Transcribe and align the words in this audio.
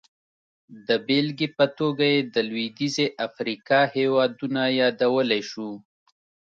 د 0.87 0.89
بېلګې 1.07 1.47
په 1.57 1.65
توګه 1.77 2.05
یې 2.13 2.19
د 2.33 2.35
لوېدیځې 2.49 3.05
افریقا 3.27 3.79
هېوادونه 3.95 4.61
یادولی 4.79 5.41
شو. 5.49 5.69